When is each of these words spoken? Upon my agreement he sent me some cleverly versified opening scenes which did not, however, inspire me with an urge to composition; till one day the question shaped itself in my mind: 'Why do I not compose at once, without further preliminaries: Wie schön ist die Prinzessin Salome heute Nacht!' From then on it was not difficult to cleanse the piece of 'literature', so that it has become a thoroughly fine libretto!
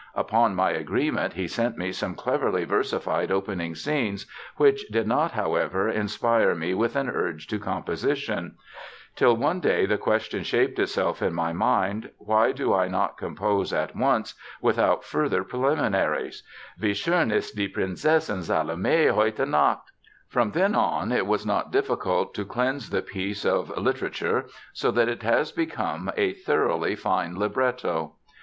Upon 0.15 0.55
my 0.55 0.71
agreement 0.71 1.33
he 1.33 1.47
sent 1.47 1.77
me 1.77 1.91
some 1.91 2.15
cleverly 2.15 2.63
versified 2.65 3.29
opening 3.31 3.75
scenes 3.75 4.25
which 4.57 4.83
did 4.87 5.05
not, 5.05 5.33
however, 5.33 5.87
inspire 5.87 6.55
me 6.55 6.73
with 6.73 6.95
an 6.95 7.07
urge 7.07 7.45
to 7.49 7.59
composition; 7.59 8.55
till 9.15 9.35
one 9.37 9.59
day 9.59 9.85
the 9.85 9.99
question 9.99 10.41
shaped 10.41 10.79
itself 10.79 11.21
in 11.21 11.35
my 11.35 11.53
mind: 11.53 12.09
'Why 12.17 12.51
do 12.51 12.73
I 12.73 12.87
not 12.87 13.15
compose 13.15 13.71
at 13.71 13.95
once, 13.95 14.33
without 14.59 15.03
further 15.03 15.43
preliminaries: 15.43 16.41
Wie 16.81 16.93
schön 16.93 17.31
ist 17.31 17.55
die 17.55 17.67
Prinzessin 17.69 18.41
Salome 18.41 19.09
heute 19.11 19.45
Nacht!' 19.45 19.91
From 20.27 20.49
then 20.53 20.73
on 20.73 21.11
it 21.11 21.27
was 21.27 21.45
not 21.45 21.71
difficult 21.71 22.33
to 22.33 22.43
cleanse 22.43 22.89
the 22.89 23.03
piece 23.03 23.45
of 23.45 23.69
'literature', 23.77 24.47
so 24.73 24.89
that 24.89 25.07
it 25.07 25.21
has 25.21 25.51
become 25.51 26.09
a 26.17 26.33
thoroughly 26.33 26.95
fine 26.95 27.37
libretto! 27.37 28.13